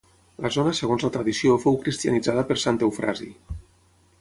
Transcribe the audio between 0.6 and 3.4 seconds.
segons la tradició fou cristianitzada per Sant Eufrasi.